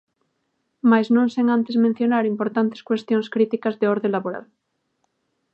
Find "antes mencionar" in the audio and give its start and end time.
1.57-2.23